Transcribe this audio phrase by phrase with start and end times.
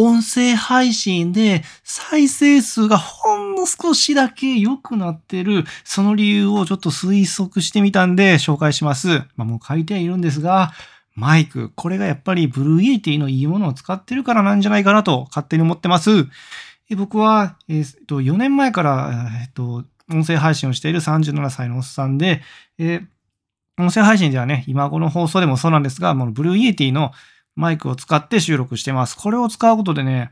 [0.00, 9.08] 音声配信で再生数がほんの少しだけ良くなってる、その理由をちょっと推測してみたんで紹介します。
[9.34, 10.72] まあもう書いてはいるんですが、
[11.16, 16.28] マイク、これがやっぱり Blue Yeti のいいものを使ってるからなんじゃないかなと勝手に思ってます。
[16.96, 22.42] 僕は、えっと、4年前から、えっと、音声配信をしている37歳のおっさんで、
[22.78, 23.02] え
[23.78, 27.10] 音声配信ではね、今この放送でもそうなんですが、もう Blue Yeti の
[27.58, 29.16] マイクを使って収録してます。
[29.16, 30.30] これを使うことでね、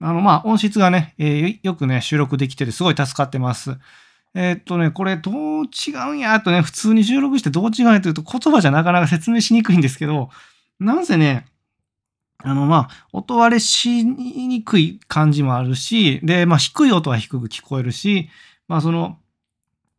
[0.00, 3.76] あの、ま、音質がね、えー、よくね、収録できててすごい助かってます。
[4.34, 5.32] えー、っとね、これど
[5.62, 6.40] う違うんや？
[6.40, 8.00] とね、普通に収録してどう違うんや？
[8.00, 10.30] というと言葉じゃなかなか説明しにくいんですけど、
[10.78, 11.46] なんせね、
[12.38, 18.30] あの、ま、音割れしにくい感じもあるし、で、まあ、低い音は低く聞こえるし、
[18.68, 19.18] まあ、その、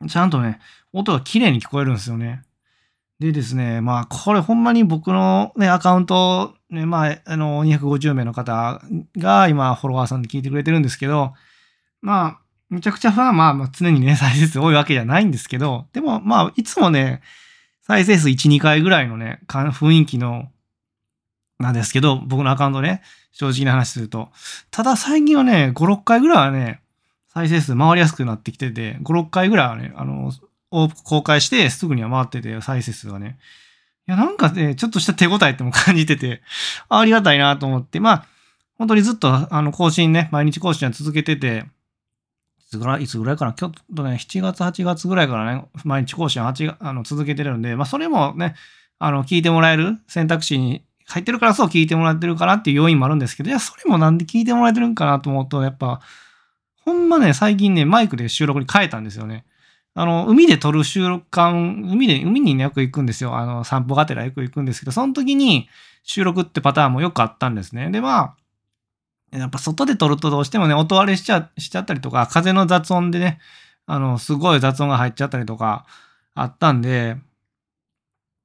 [0.08, 0.60] ちゃんとね、
[0.94, 2.44] 音が綺麗に聞こえるんですよね。
[3.20, 8.82] でですね、まあ、これほんまに僕のね、アカウント、ね、まあ、あの、250名の方
[9.18, 11.34] が今、フォロワーさんで聞いてくれてるんですけど、
[12.02, 12.40] まあ、
[12.70, 17.22] めちゃくちゃファンは、まあ、常にね、 再生数多いわけじゃないんですけど、でも、まあ、いつもね、
[17.82, 20.50] 再生数1、2回ぐらいのね、雰囲気の、
[21.60, 23.02] なんですけど、僕のアカウントね、
[23.34, 24.32] 正直な話すると。
[24.72, 26.82] ただ最近はね、5、6回ぐらいはね、
[27.28, 30.32] 再生数回りやすくなってきてて、5、6回ぐらいはね、あの、
[30.70, 33.38] 公開してすぐには回ってて、再生数がね。
[34.12, 36.42] や、なんかね、ちょっとした手応えっても感じてて、
[36.90, 38.26] ありがたいなと思って、まあ、
[38.78, 41.66] 本当にずっと、あの、更新ね、毎日更新は続けてて、
[42.60, 48.56] いつぐらい、いつぐらいかな、今日とね、7月、8月ぐらいからね、毎日更新はあの続けてるんで、まあ、それもね、
[49.00, 56.02] あの、聞いてもらえる選択肢に入ってるからそう聞いてもらってるかなっていう要因もあるんですけど、いや、それもなんで聞いてもらえてるんかなと思うと、やっぱ、
[56.84, 59.46] ほんまね、最近ね、マイクで収録に変えたんですよね。
[59.94, 63.36] あの、海で撮る収録感、海で、海にね、よく行くんですよ。
[63.38, 65.68] あの、散歩がてらよく行くんですけど、その時に
[66.04, 67.90] 収録ってパターンもよくあったんですね。
[67.92, 68.36] で、ま
[69.34, 73.40] あ、やっぱ外で撮るとどうしてもね、音割れしちゃ、しちゃったりとか、風の雑音でね、
[73.86, 75.86] あの、すごい雑音が入っちゃったりとか
[76.36, 77.18] あったんで、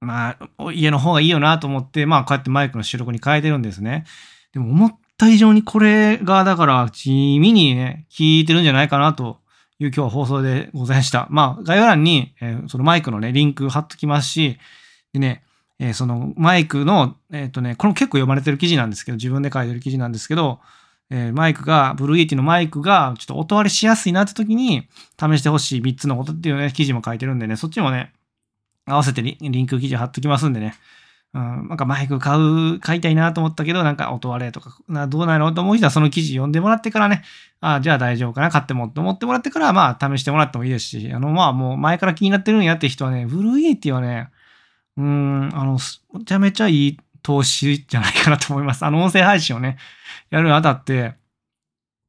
[0.00, 4.04] まあ、家の方がいいよなと思って、まあ、こうやってマイクの収録に変えてるんですね。
[4.52, 9.38] でも、思った以上にこれが、だから、地味にね、効いてるんじゃないかなと
[9.78, 11.26] いう今日は放送でございました。
[11.30, 14.58] まあ、概要欄に、えー、そのマイクのね、リンク貼っときますし、
[15.12, 15.44] でね、
[15.78, 20.60] えー、そのマイクの、えっ、ー、とね、これも結構読まれてる記事なんですけど、自分で書いてる記事なんですけど、
[21.10, 24.88] えー、マイクが、 Blue Yeti のマイクが、ちょっと音割れしやすいなって時に、
[25.20, 28.12] 試してほしい3つのことっていうね、記事も書いてるんでね、そっちもね、
[28.86, 30.74] 合わせてリンク記事貼っときますんでね、
[31.36, 37.24] うん、なんかマイク買う、買いたいなと思ったけど、なんか音割れとか、などうなのと思う人はその記事読んでもらってからね、
[37.60, 44.30] あじゃあ大丈夫かな、買ってもって思ってもらってから、まあ試してもらってもいいですし、あの、まあもう前から気になってるんやって人はね、 Blue Yeti はね、
[44.96, 45.78] うん、あの、
[46.14, 48.86] めちゃめちゃいい投資じゃないかなと思います。
[48.86, 49.76] あの、音声配信をね、
[50.30, 51.16] やるにあたって、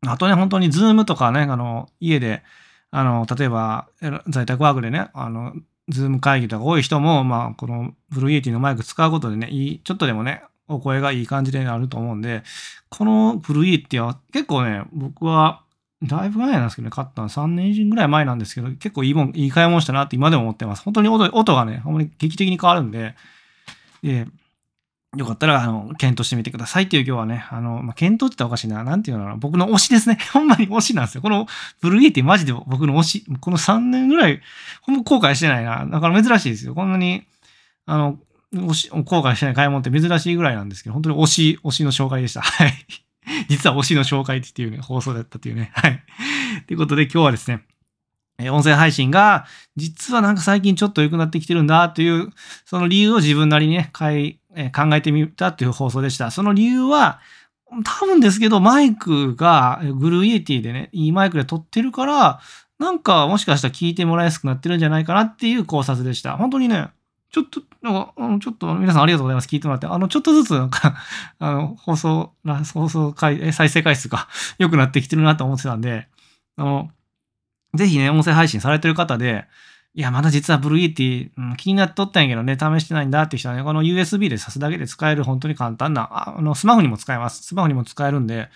[0.06, 2.44] あとね、本当に Zoom とかね、あの、家で、
[2.92, 3.90] あの、例えば、
[4.30, 5.54] 在宅ワークでね、あの、
[5.90, 12.44] Zoom 会議とか多い人も、まあ、この Blue Yeti のマイク使うことでね、いい、ちょっとでもね、お声がいい感じでなると思うんで、
[12.90, 15.64] この Blue Yeti は結構ね、僕は、
[16.04, 20.84] だいぶ前なんですけどね、買ったの3年ぐらい前なんですけど、結構いいもん、いい買い物したなって今でも思ってます。
[20.84, 23.16] 本当に音音がね、あんまり劇的に変わるんで、
[24.04, 24.28] で、
[25.18, 28.84] よかったら、あの、検討してみてくださいっていう今日はね、あの、まあ、検討って言ったらおかしいな。
[28.84, 30.18] なんていうのかな僕の推しですね。
[30.32, 31.22] ほんまに推しなんですよ。
[31.22, 31.48] この
[31.82, 33.26] ブルーイエティマジで僕の推し。
[33.40, 34.42] この3年ぐらい、
[34.82, 35.86] ほんま後悔してないな。
[35.86, 36.76] だから珍しいですよ。
[36.76, 37.24] こんなに、
[37.86, 38.20] あの、
[38.54, 42.42] 推し、後悔してない買い物って珍しいぐらいなんですけど、本当に推し、推しの紹介でした。
[42.42, 42.74] はい。
[43.50, 45.72] 実は推しの紹介っていうね、放送だったっていうね。
[45.74, 46.04] はい。
[46.68, 47.62] ということで今日はですね、
[48.40, 49.46] え音声配信が、
[49.76, 52.32] 実はなんか最近ちょっと良くなってきてるんだという、
[52.66, 53.90] その理由を自分なりにね、
[54.76, 56.32] 考えてみたという放送でした。
[56.32, 57.20] その理由は、
[57.84, 62.40] 多分ですけど、マイクがグルーイエティでね、いいマイクで撮ってるから、
[62.80, 66.38] なんかもしかしたら聞いてもらいやすくなってるんじゃないかなっていう考察でした。
[66.38, 66.90] 本当にね、
[67.32, 69.48] ちょっと、なんか、ちょっと皆さんありがとうございます。
[69.48, 69.88] 聞いてもらって。
[69.88, 70.96] あの、ちょっとずつなんか
[71.40, 72.34] あの、放送、
[72.74, 76.08] 放送回、再生回数が 良くなってきてるなと思ってたんで、
[76.56, 76.90] あの、
[77.74, 79.46] ぜひね、音声配信されてる方で、
[79.98, 87.42] いや、まだ実はブルーイーティ、うん、気になっとったんやけどね、試してないんだって人はね、この USB で挿すだけで使える本当に簡単な、あの、スマホにも使えます。
[87.42, 88.50] スマホにも使えるんで、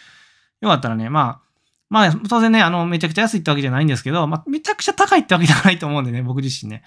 [0.62, 1.52] よかったらね、まあ、
[1.90, 6.84] まあ、当然ね、あの、めちゃくちゃ安いってわけじゃないんですけど、まあ、めちゃくちゃ高いってわけじゃないと思うんでね、僕自身ね。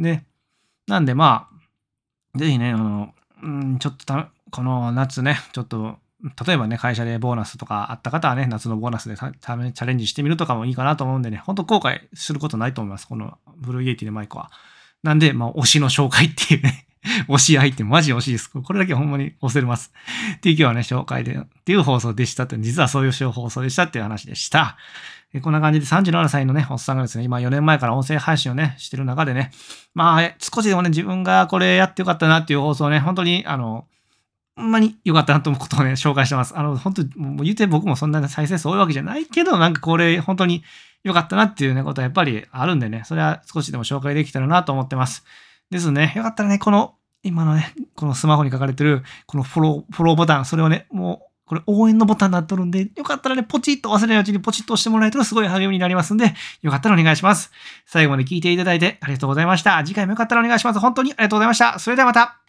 [0.00, 0.24] で、
[0.88, 1.48] なんでま
[2.34, 6.00] あ、ぜひね、あの、うん、ちょっとた、この夏ね、ちょっと
[6.46, 13.08] 例えばね、会社でボーナスとかあった方はね、夏のボーナスでチャレンジしてみるとかもいいかなと思うんでね、本当後悔することないと思います。
[13.08, 14.50] この Blue Yeti のマイクは。
[15.02, 16.86] なんで、まあ、推しの紹介っていうね
[17.28, 18.50] 推しアイテム、マジ推しです。
[18.50, 19.92] これだけほんまに推せれます。
[20.36, 24.76] っていう今日はね、紹介で、っていう放送でしたって、実はそういう放送でしたっていう話でした。
[25.40, 29.50] こんな感じで37歳のね、おっさんがですね、今4年前から音声配信をね、してる中でね、
[29.94, 33.86] まあ、少しでもね、自分がこれやってよかったなっていう放送をね、本当に、あの、
[34.56, 36.56] ほんまに良かったなと思うことをね、紹介してます。
[36.56, 40.62] あの、本当もう言うて僕もそんな再生数多いわけじゃないけど、なんかこれ本当に
[41.04, 45.24] 良かったなっていうね、ことはやっぱりあるんでね、それは少しでも紹介できたらなと思ってます。
[45.70, 57.52] ですね、よかったらね、この、今のね、このスマホに書かれてる、このフォロー、フォローボタン、それをね、もう、これ応援のボタンになっとるんで、よかったらね、ポチッと忘れないうちにポチッと押してもらえるとすごい励みになりますんで、よかったらお願いします。
[57.84, 59.82] 最後まで聞いていただいてありがとうございました。
[59.84, 60.78] 次回もよかったらお願いします。
[60.78, 61.78] 本当にありがとうございました。
[61.78, 62.38] それではまた。